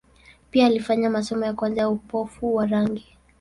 [0.51, 3.17] Pia alifanya masomo ya kwanza ya upofu wa rangi.